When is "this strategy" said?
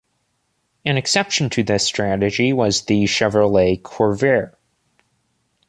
1.61-2.53